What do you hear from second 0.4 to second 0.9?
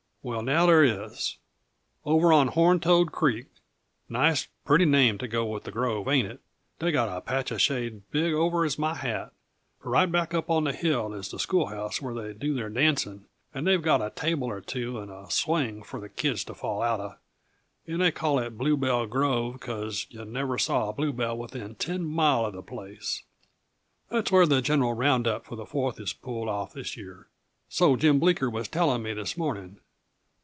now, there